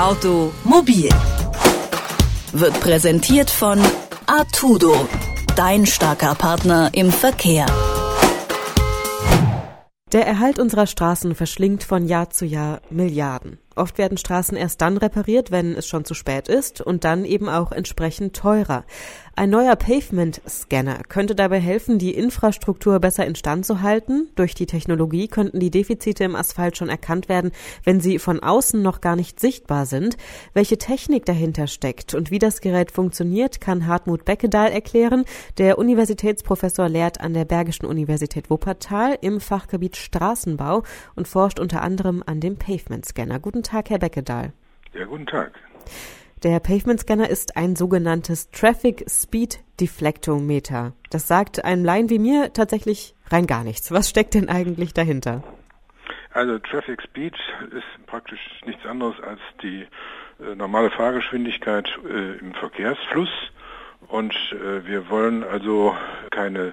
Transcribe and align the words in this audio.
Automobil 0.00 1.10
wird 2.52 2.80
präsentiert 2.80 3.50
von 3.50 3.78
Artudo, 4.24 5.06
dein 5.56 5.84
starker 5.84 6.34
Partner 6.34 6.88
im 6.94 7.12
Verkehr. 7.12 7.66
Der 10.12 10.26
Erhalt 10.26 10.58
unserer 10.58 10.86
Straßen 10.86 11.34
verschlingt 11.34 11.84
von 11.84 12.08
Jahr 12.08 12.30
zu 12.30 12.46
Jahr 12.46 12.80
Milliarden. 12.88 13.58
Oft 13.76 13.98
werden 13.98 14.16
Straßen 14.16 14.56
erst 14.56 14.80
dann 14.80 14.96
repariert, 14.96 15.50
wenn 15.50 15.74
es 15.74 15.86
schon 15.86 16.06
zu 16.06 16.14
spät 16.14 16.48
ist 16.48 16.80
und 16.80 17.04
dann 17.04 17.26
eben 17.26 17.50
auch 17.50 17.70
entsprechend 17.70 18.34
teurer. 18.34 18.84
Ein 19.40 19.48
neuer 19.48 19.74
Pavement-Scanner 19.74 21.00
könnte 21.08 21.34
dabei 21.34 21.60
helfen, 21.60 21.98
die 21.98 22.12
Infrastruktur 22.12 23.00
besser 23.00 23.24
instand 23.24 23.64
zu 23.64 23.80
halten. 23.80 24.28
Durch 24.34 24.54
die 24.54 24.66
Technologie 24.66 25.28
könnten 25.28 25.60
die 25.60 25.70
Defizite 25.70 26.24
im 26.24 26.36
Asphalt 26.36 26.76
schon 26.76 26.90
erkannt 26.90 27.30
werden, 27.30 27.50
wenn 27.82 28.00
sie 28.00 28.18
von 28.18 28.40
außen 28.40 28.82
noch 28.82 29.00
gar 29.00 29.16
nicht 29.16 29.40
sichtbar 29.40 29.86
sind. 29.86 30.18
Welche 30.52 30.76
Technik 30.76 31.24
dahinter 31.24 31.68
steckt 31.68 32.12
und 32.12 32.30
wie 32.30 32.38
das 32.38 32.60
Gerät 32.60 32.92
funktioniert, 32.92 33.62
kann 33.62 33.86
Hartmut 33.86 34.26
Beckedahl 34.26 34.72
erklären. 34.72 35.24
Der 35.56 35.78
Universitätsprofessor 35.78 36.90
lehrt 36.90 37.22
an 37.22 37.32
der 37.32 37.46
Bergischen 37.46 37.86
Universität 37.86 38.50
Wuppertal 38.50 39.16
im 39.22 39.40
Fachgebiet 39.40 39.96
Straßenbau 39.96 40.82
und 41.14 41.28
forscht 41.28 41.60
unter 41.60 41.80
anderem 41.80 42.22
an 42.26 42.40
dem 42.40 42.58
Pavement-Scanner. 42.58 43.38
Guten 43.40 43.62
Tag, 43.62 43.88
Herr 43.88 44.00
Beckedahl. 44.00 44.52
Ja, 44.92 45.06
guten 45.06 45.24
Tag. 45.24 45.52
Der 46.42 46.58
Pavement 46.58 46.98
Scanner 46.98 47.28
ist 47.28 47.58
ein 47.58 47.76
sogenanntes 47.76 48.50
Traffic 48.50 49.04
Speed 49.10 49.60
Deflectometer. 49.78 50.94
Das 51.10 51.28
sagt 51.28 51.62
einem 51.66 51.84
Laien 51.84 52.08
wie 52.08 52.18
mir 52.18 52.54
tatsächlich 52.54 53.14
rein 53.28 53.46
gar 53.46 53.62
nichts. 53.62 53.92
Was 53.92 54.08
steckt 54.08 54.32
denn 54.32 54.48
eigentlich 54.48 54.94
dahinter? 54.94 55.44
Also 56.32 56.58
Traffic 56.58 57.02
Speed 57.02 57.34
ist 57.72 58.06
praktisch 58.06 58.40
nichts 58.64 58.86
anderes 58.86 59.20
als 59.20 59.40
die 59.62 59.86
äh, 60.42 60.54
normale 60.54 60.90
Fahrgeschwindigkeit 60.90 61.90
äh, 62.08 62.38
im 62.38 62.54
Verkehrsfluss. 62.54 63.28
Und 64.08 64.34
äh, 64.52 64.86
wir 64.86 65.10
wollen 65.10 65.44
also 65.44 65.94
keine 66.30 66.72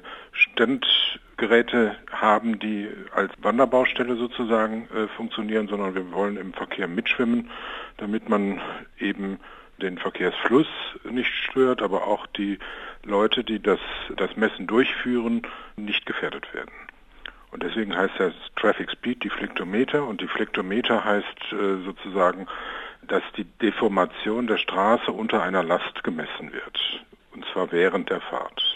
Standgeräte 1.38 1.96
haben, 2.12 2.58
die 2.58 2.90
als 3.14 3.32
Wanderbaustelle 3.40 4.16
sozusagen 4.16 4.88
äh, 4.90 5.08
funktionieren, 5.16 5.68
sondern 5.68 5.94
wir 5.94 6.12
wollen 6.12 6.36
im 6.36 6.52
Verkehr 6.54 6.88
mitschwimmen, 6.88 7.52
damit 7.98 8.28
man 8.28 8.60
eben 8.98 9.40
den 9.80 10.00
Verkehrsfluss 10.00 10.68
nicht 11.08 11.32
stört, 11.32 11.84
aber 11.84 12.08
auch 12.08 12.26
die 12.26 12.58
Leute, 13.04 13.44
die 13.44 13.62
das, 13.62 13.80
das 14.16 14.36
Messen 14.36 14.66
durchführen, 14.66 15.44
nicht 15.76 16.08
gefährdet 16.08 16.52
werden. 16.56 16.72
Und 17.52 17.62
deswegen 17.62 17.96
heißt 17.96 18.16
das 18.18 18.34
Traffic 18.56 18.90
Speed 18.90 19.24
Deflectometer 19.24 20.08
und 20.08 20.22
Deflectometer 20.22 21.06
heißt 21.06 21.54
äh, 21.54 21.84
sozusagen, 21.86 22.48
dass 23.08 23.24
die 23.38 23.46
Deformation 23.62 24.48
der 24.48 24.58
Straße 24.58 25.12
unter 25.12 25.44
einer 25.44 25.64
Last 25.64 26.04
gemessen 26.04 26.52
wird. 26.52 27.06
Und 27.34 27.46
zwar 27.54 27.72
während 27.72 28.10
der 28.10 28.22
Fahrt. 28.22 28.67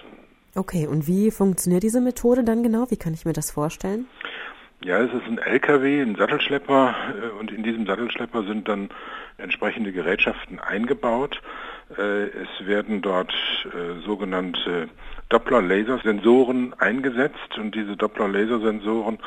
Okay, 0.56 0.86
und 0.86 1.08
wie 1.08 1.32
funktioniert 1.32 1.84
diese 1.84 2.02
Methode 2.02 2.44
dann 2.44 2.62
genau? 2.62 2.90
Wie 2.90 2.98
kann 2.98 3.14
ich 3.14 3.26
mir 3.26 3.34
das 3.34 3.52
vorstellen? 3.52 4.08
Ja, 4.84 5.00
es 5.00 5.14
ist 5.14 5.28
ein 5.28 5.38
LKW, 5.38 6.02
ein 6.02 6.16
Sattelschlepper 6.16 6.96
äh, 7.22 7.40
und 7.40 7.52
in 7.52 7.62
diesem 7.62 7.86
Sattelschlepper 7.86 8.44
sind 8.44 8.68
dann 8.68 8.90
entsprechende 9.38 9.92
Gerätschaften 9.92 10.60
eingebaut. 10.60 11.40
Äh, 11.98 12.24
es 12.24 12.66
werden 12.66 13.02
dort 13.02 13.32
äh, 13.66 14.02
sogenannte 14.04 14.90
Doppler-Lasersensoren 15.30 16.74
eingesetzt 16.80 17.58
und 17.58 17.76
diese 17.76 17.96
Doppler-Lasersensoren, 17.96 19.20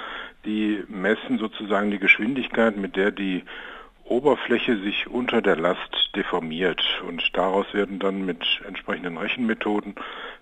die 0.44 0.82
messen 0.88 1.38
sozusagen 1.38 1.90
die 1.90 2.00
Geschwindigkeit, 2.00 2.76
mit 2.76 2.96
der 2.96 3.12
die 3.12 3.44
Oberfläche 4.04 4.78
sich 4.78 5.06
unter 5.08 5.40
der 5.40 5.56
Last 5.56 6.10
deformiert 6.14 6.82
und 7.08 7.22
daraus 7.32 7.66
werden 7.72 7.98
dann 7.98 8.24
mit 8.24 8.44
entsprechenden 8.66 9.16
Rechenmethoden 9.16 9.94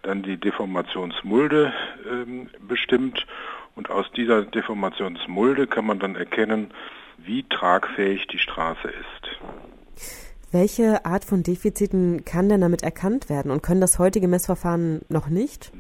dann 0.03 0.23
die 0.23 0.37
Deformationsmulde 0.37 1.73
ähm, 2.11 2.49
bestimmt 2.67 3.27
und 3.75 3.91
aus 3.91 4.11
dieser 4.13 4.43
Deformationsmulde 4.43 5.67
kann 5.67 5.87
man 5.87 5.99
dann 5.99 6.17
erkennen, 6.17 6.73
wie 7.19 7.45
tragfähig 7.45 8.27
die 8.27 8.39
Straße 8.39 8.89
ist. 8.89 10.03
Welche 10.51 11.07
Art 11.07 11.25
von 11.25 11.43
Defiziten 11.43 12.25
kann 12.27 12.49
denn 12.51 12.61
damit 12.61 12.83
erkannt 12.83 13.31
werden 13.31 13.51
und 13.51 13.63
können 13.63 13.81
das 13.81 13.99
heutige 13.99 14.29
Messverfahren 14.29 15.01
noch 15.09 15.29
nicht? 15.29 15.73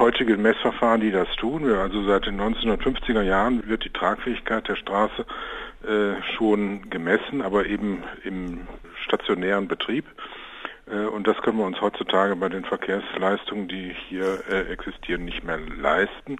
Es 0.00 0.04
gibt 0.06 0.14
heutige 0.14 0.38
Messverfahren, 0.38 1.02
die 1.02 1.10
das 1.10 1.28
tun. 1.36 1.70
Also 1.70 2.02
seit 2.04 2.24
den 2.24 2.40
1950er 2.40 3.20
Jahren 3.20 3.68
wird 3.68 3.84
die 3.84 3.92
Tragfähigkeit 3.92 4.66
der 4.66 4.76
Straße 4.76 5.26
äh, 5.86 6.22
schon 6.36 6.88
gemessen, 6.88 7.42
aber 7.42 7.66
eben 7.66 8.02
im 8.24 8.66
stationären 9.04 9.68
Betrieb. 9.68 10.06
Äh, 10.90 11.04
und 11.04 11.26
das 11.26 11.36
können 11.42 11.58
wir 11.58 11.66
uns 11.66 11.82
heutzutage 11.82 12.34
bei 12.34 12.48
den 12.48 12.64
Verkehrsleistungen, 12.64 13.68
die 13.68 13.94
hier 14.08 14.42
äh, 14.50 14.72
existieren, 14.72 15.26
nicht 15.26 15.44
mehr 15.44 15.58
leisten. 15.58 16.38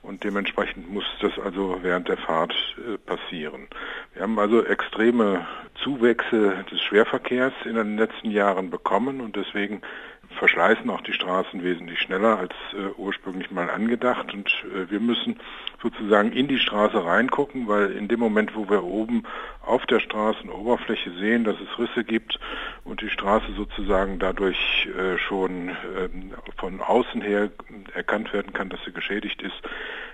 Und 0.00 0.24
dementsprechend 0.24 0.90
muss 0.90 1.04
das 1.20 1.32
also 1.38 1.80
während 1.82 2.08
der 2.08 2.16
Fahrt 2.16 2.54
äh, 2.78 2.96
passieren. 2.96 3.68
Wir 4.14 4.22
haben 4.22 4.38
also 4.38 4.64
extreme 4.64 5.46
Zuwächse 5.82 6.64
des 6.70 6.80
Schwerverkehrs 6.80 7.52
in 7.66 7.74
den 7.74 7.98
letzten 7.98 8.30
Jahren 8.30 8.70
bekommen 8.70 9.20
und 9.20 9.36
deswegen 9.36 9.82
verschleißen 10.34 10.88
auch 10.90 11.00
die 11.00 11.12
Straßen 11.12 11.62
wesentlich 11.62 12.00
schneller 12.00 12.38
als 12.38 12.52
äh, 12.72 12.92
ursprünglich 12.96 13.50
mal 13.50 13.70
angedacht. 13.70 14.32
Und 14.32 14.48
äh, 14.74 14.90
wir 14.90 15.00
müssen 15.00 15.40
sozusagen 15.82 16.32
in 16.32 16.48
die 16.48 16.58
Straße 16.58 17.04
reingucken, 17.04 17.68
weil 17.68 17.92
in 17.92 18.08
dem 18.08 18.20
Moment, 18.20 18.54
wo 18.54 18.68
wir 18.68 18.84
oben 18.84 19.24
auf 19.62 19.86
der 19.86 20.00
Straßenoberfläche 20.00 21.10
sehen, 21.12 21.44
dass 21.44 21.56
es 21.60 21.78
Risse 21.78 22.04
gibt 22.04 22.38
und 22.84 23.00
die 23.00 23.10
Straße 23.10 23.52
sozusagen 23.56 24.18
dadurch 24.18 24.88
äh, 24.98 25.18
schon 25.18 25.70
ähm, 25.70 26.34
von 26.56 26.80
außen 26.80 27.22
her 27.22 27.50
erkannt 27.94 28.32
werden 28.32 28.52
kann, 28.52 28.68
dass 28.68 28.82
sie 28.84 28.92
geschädigt 28.92 29.42
ist, 29.42 29.60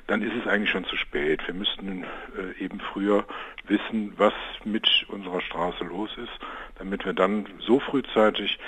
dann 0.07 0.23
ist 0.23 0.35
es 0.41 0.47
eigentlich 0.47 0.71
schon 0.71 0.85
zu 0.85 0.97
spät. 0.97 1.47
Wir 1.47 1.55
müssten 1.55 2.05
äh, 2.37 2.65
eben 2.65 2.81
früher 2.81 3.25
wissen, 3.67 4.13
was 4.17 4.35
mit 4.65 4.89
unserer 5.09 5.41
Straße 5.41 5.85
los 5.85 6.11
ist, 6.17 6.39
damit 6.79 7.05
wir 7.05 7.13
dann 7.13 7.47
so 7.61 7.81
frühzeitig 7.81 8.59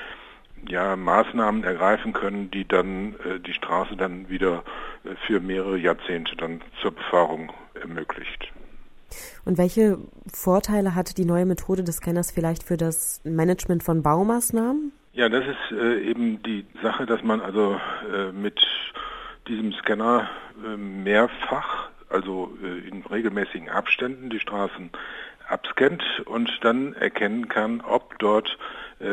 ja, 0.69 0.97
Maßnahmen 0.97 1.65
ergreifen 1.65 2.12
können, 2.12 2.50
die 2.50 2.67
dann 2.67 3.15
äh, 3.25 3.41
die 3.41 3.53
Straße 3.53 3.97
dann 3.97 4.28
wieder 4.28 4.62
äh, 5.05 5.15
für 5.27 5.41
mehrere 5.41 5.78
Jahrzehnte 5.78 6.37
dann 6.37 6.61
zur 6.81 6.93
Befahrung 6.93 7.53
ermöglicht. 7.75 8.53
Und 9.45 9.59
welche 9.59 9.99
Vorteile 10.33 10.95
hat 10.95 11.19
die 11.19 11.25
neue 11.25 11.47
Methode 11.47 11.84
des 11.84 11.97
Scanners 11.97 12.31
vielleicht 12.31 12.62
für 12.62 12.77
das 12.77 13.21
Management 13.25 13.83
von 13.83 14.03
Baumaßnahmen? 14.03 14.93
Ja, 15.12 15.28
das 15.28 15.45
ist 15.45 15.78
äh, 15.78 16.01
eben 16.01 16.43
die 16.43 16.65
Sache, 16.83 17.05
dass 17.05 17.22
man 17.22 17.41
also 17.41 17.78
äh, 18.15 18.33
mit 18.33 18.61
diesem 19.47 19.72
Scanner 19.72 20.31
äh, 20.65 20.77
mehrfach, 20.77 21.91
also 22.09 22.56
äh, 22.62 22.89
in 22.89 23.03
regelmäßigen 23.03 23.69
Abständen 23.69 24.31
die 24.31 24.41
Straßen 24.41 24.91
abscannt 25.49 26.03
und 26.25 26.51
dann 26.62 26.95
erkennen 26.95 27.49
kann, 27.49 27.83
ob 27.83 28.19
dort 28.21 28.56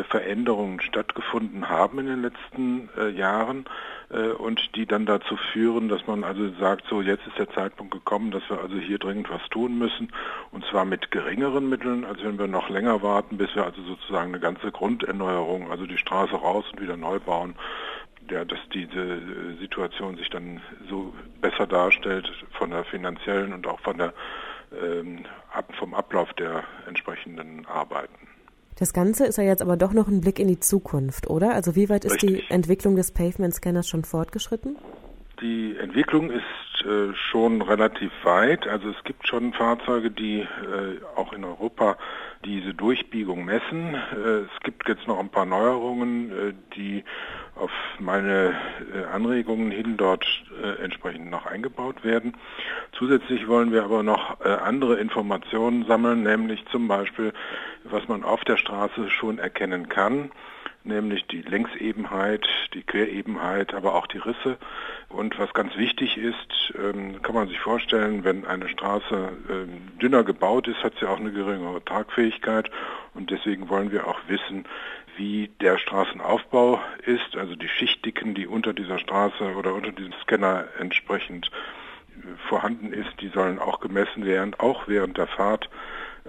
Veränderungen 0.04 0.82
stattgefunden 0.82 1.70
haben 1.70 2.00
in 2.00 2.06
den 2.08 2.22
letzten 2.22 2.90
äh, 2.98 3.10
Jahren 3.10 3.66
äh, 4.10 4.30
und 4.30 4.76
die 4.76 4.86
dann 4.86 5.06
dazu 5.06 5.36
führen, 5.52 5.90
dass 5.90 6.06
man 6.08 6.24
also 6.24 6.50
sagt, 6.60 6.86
so 6.90 7.02
jetzt 7.02 7.26
ist 7.28 7.38
der 7.38 7.50
Zeitpunkt 7.50 7.94
gekommen, 7.94 8.32
dass 8.32 8.48
wir 8.50 8.60
also 8.60 8.76
hier 8.78 9.00
dringend 9.00 9.30
was 9.30 9.42
tun 9.50 9.78
müssen 9.78 10.12
und 10.52 10.64
zwar 10.66 10.86
mit 10.86 11.12
geringeren 11.12 11.70
Mitteln, 11.70 12.06
als 12.06 12.24
wenn 12.24 12.38
wir 12.38 12.48
noch 12.48 12.70
länger 12.70 13.02
warten, 13.02 13.38
bis 13.38 13.56
wir 13.56 13.66
also 13.66 13.82
sozusagen 13.82 14.30
eine 14.30 14.40
ganze 14.40 14.72
Grunderneuerung, 14.72 15.72
also 15.72 15.86
die 15.86 15.98
Straße 15.98 16.36
raus 16.36 16.66
und 16.72 16.82
wieder 16.82 16.98
neu 16.98 17.20
bauen, 17.20 17.56
ja, 18.30 18.46
dass 18.46 18.60
diese 18.74 19.22
Situation 19.60 20.18
sich 20.18 20.30
dann 20.30 20.62
so 20.88 21.14
besser 21.42 21.66
darstellt 21.66 22.32
von 22.52 22.70
der 22.70 22.84
finanziellen 22.84 23.54
und 23.54 23.66
auch 23.66 23.80
von 23.80 23.98
der 23.98 24.14
ähm, 24.72 25.26
vom 25.80 25.96
Ablauf 25.96 26.32
der 26.34 26.64
entsprechenden 26.88 27.66
Arbeiten. 27.66 28.28
Das 28.80 28.94
Ganze 28.94 29.26
ist 29.26 29.38
ja 29.38 29.44
jetzt 29.44 29.62
aber 29.62 29.76
doch 29.76 29.92
noch 29.92 30.08
ein 30.08 30.22
Blick 30.22 30.40
in 30.40 30.48
die 30.48 30.62
Zukunft, 30.62 31.30
oder? 31.30 31.54
Also 31.54 31.76
wie 31.76 31.90
weit 31.90 32.06
ist 32.06 32.14
Richtig. 32.14 32.48
die 32.48 32.54
Entwicklung 32.54 32.96
des 32.96 33.12
Pavement 33.12 33.54
Scanners 33.54 33.90
schon 33.90 34.06
fortgeschritten? 34.06 34.78
Die 35.42 35.78
Entwicklung 35.78 36.32
ist 36.32 36.86
äh, 36.86 37.14
schon 37.14 37.62
relativ 37.62 38.12
weit. 38.24 38.68
Also 38.68 38.90
es 38.90 39.04
gibt 39.06 39.26
schon 39.28 39.54
Fahrzeuge, 39.54 40.12
die 40.12 40.42
äh, 40.42 40.48
auch 41.16 41.32
in 41.32 41.46
Europa 41.46 41.98
diese 42.44 42.74
Durchbiegung 42.74 43.46
messen. 43.46 43.96
Äh, 43.96 44.46
es 44.54 44.60
gibt 44.64 44.90
jetzt 44.90 45.08
noch 45.08 45.18
ein 45.18 45.30
paar 45.30 45.46
Neuerungen, 45.46 46.32
äh, 46.32 46.54
die 46.76 47.06
auf 47.56 47.72
meine 48.00 48.54
äh, 48.94 49.06
Anregungen 49.14 49.72
hin 49.72 49.96
dort 49.96 50.26
äh, 50.62 50.84
entsprechend 50.84 51.30
noch 51.30 51.46
eingebaut 51.46 52.04
werden. 52.04 52.36
Zusätzlich 52.92 53.48
wollen 53.48 53.72
wir 53.72 53.84
aber 53.84 54.04
noch 54.04 54.42
andere 54.42 54.96
Informationen 54.96 55.86
sammeln, 55.86 56.24
nämlich 56.24 56.66
zum 56.72 56.88
Beispiel, 56.88 57.34
was 57.86 58.08
man 58.08 58.24
auf 58.24 58.44
der 58.44 58.58
Straße 58.58 59.10
schon 59.10 59.40
erkennen 59.40 59.88
kann 59.88 60.32
nämlich 60.84 61.26
die 61.28 61.42
Längsebenheit, 61.42 62.48
die 62.74 62.84
Querebenheit, 62.84 63.74
aber 63.74 63.96
auch 63.96 64.08
die 64.08 64.18
Risse. 64.18 64.58
Und 65.10 65.38
was 65.40 65.54
ganz 65.54 65.76
wichtig 65.78 66.18
ist, 66.18 66.74
ähm, 66.78 67.22
kann 67.22 67.36
man 67.36 67.48
sich 67.48 67.60
vorstellen, 67.60 68.24
wenn 68.24 68.46
eine 68.46 68.70
Straße 68.70 69.30
ähm, 69.50 70.00
dünner 70.02 70.24
gebaut 70.24 70.68
ist, 70.68 70.84
hat 70.84 70.94
sie 71.00 71.08
auch 71.08 71.20
eine 71.20 71.32
geringere 71.32 71.84
Tragfähigkeit. 71.84 72.70
Und 73.14 73.32
deswegen 73.32 73.70
wollen 73.70 73.92
wir 73.92 74.08
auch 74.08 74.20
wissen, 74.28 74.66
wie 75.18 75.50
der 75.60 75.78
Straßenaufbau 75.78 76.82
ist, 77.06 77.36
also 77.36 77.56
die 77.56 77.68
Schichtdicken, 77.68 78.34
die 78.36 78.48
unter 78.48 78.74
dieser 78.74 79.00
Straße 79.00 79.56
oder 79.56 79.74
unter 79.74 79.92
diesem 79.92 80.14
Scanner 80.24 80.66
entsprechend 80.80 81.48
äh, 81.48 82.48
vorhanden 82.48 82.94
ist, 82.94 83.12
die 83.20 83.30
sollen 83.30 83.60
auch 83.60 83.80
gemessen 83.80 84.26
werden, 84.26 84.56
auch 84.58 84.88
während 84.88 85.18
der 85.18 85.28
Fahrt. 85.28 85.70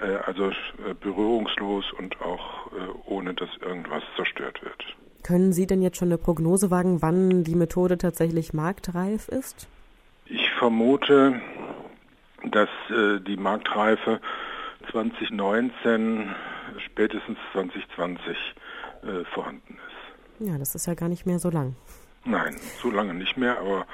Äh, 0.00 0.17
also 0.26 0.50
äh, 0.50 0.94
berührungslos 0.99 1.85
und 1.99 2.20
auch 2.20 2.67
äh, 2.73 2.79
ohne 3.06 3.35
dass 3.35 3.49
irgendwas 3.61 4.02
zerstört 4.17 4.62
wird. 4.62 4.85
Können 5.23 5.52
Sie 5.52 5.67
denn 5.67 5.82
jetzt 5.82 5.99
schon 5.99 6.08
eine 6.08 6.19
Prognose 6.19 6.70
wagen, 6.70 7.02
wann 7.02 7.44
die 7.44 7.55
Methode 7.55 7.99
tatsächlich 7.99 8.55
marktreif 8.55 9.29
ist? 9.29 9.69
Ich 10.25 10.50
vermute, 10.58 11.41
dass 12.50 12.70
die 12.88 13.37
Marktreife 13.37 14.20
2019, 14.91 16.35
spätestens 16.87 17.37
2020 17.53 18.37
vorhanden 19.35 19.75
ist. 19.75 20.49
Ja, 20.49 20.56
das 20.56 20.75
ist 20.75 20.87
ja 20.87 20.94
gar 20.94 21.11
nicht 21.11 21.26
mehr 21.26 21.38
so 21.38 21.50
lang. 21.50 21.76
Nein, 22.25 22.56
so 22.81 22.91
lange 22.91 23.12
nicht 23.12 23.37
mehr, 23.37 23.58
aber 23.58 23.87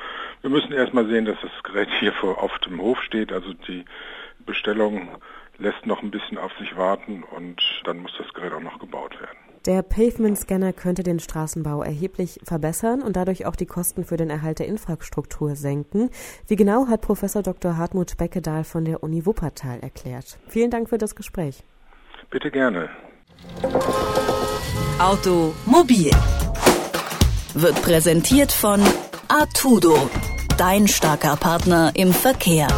wir 0.42 0.50
müssen 0.50 0.72
erstmal 0.72 1.06
sehen, 1.06 1.24
dass 1.24 1.38
das 1.40 1.50
Gerät 1.64 1.88
hier 1.98 2.12
vor, 2.12 2.40
auf 2.40 2.56
dem 2.60 2.80
Hof 2.80 3.02
steht. 3.02 3.32
Also 3.32 3.52
die 3.52 3.84
Bestellung 4.44 5.08
lässt 5.58 5.86
noch 5.86 6.02
ein 6.02 6.10
bisschen 6.10 6.38
auf 6.38 6.52
sich 6.58 6.76
warten 6.76 7.22
und 7.22 7.60
dann 7.84 7.98
muss 7.98 8.12
das 8.18 8.32
Gerät 8.34 8.52
auch 8.52 8.60
noch 8.60 8.78
gebaut 8.78 9.18
werden. 9.20 9.38
Der 9.66 9.82
Pavement 9.82 10.38
Scanner 10.38 10.72
könnte 10.72 11.02
den 11.02 11.18
Straßenbau 11.18 11.82
erheblich 11.82 12.38
verbessern 12.44 13.02
und 13.02 13.16
dadurch 13.16 13.46
auch 13.46 13.56
die 13.56 13.66
Kosten 13.66 14.04
für 14.04 14.16
den 14.16 14.30
Erhalt 14.30 14.60
der 14.60 14.68
Infrastruktur 14.68 15.56
senken. 15.56 16.10
Wie 16.46 16.54
genau 16.54 16.86
hat 16.86 17.00
Professor 17.00 17.42
Dr. 17.42 17.76
Hartmut 17.76 18.16
Beckedahl 18.16 18.62
von 18.62 18.84
der 18.84 19.02
Uni 19.02 19.26
Wuppertal 19.26 19.80
erklärt. 19.80 20.38
Vielen 20.46 20.70
Dank 20.70 20.88
für 20.88 20.98
das 20.98 21.16
Gespräch. 21.16 21.64
Bitte 22.30 22.52
gerne. 22.52 22.88
Automobil 25.00 26.10
wird 27.54 27.82
präsentiert 27.82 28.52
von 28.52 28.80
Artudo, 29.28 30.08
dein 30.58 30.86
starker 30.86 31.36
Partner 31.36 31.90
im 31.94 32.12
Verkehr. 32.12 32.68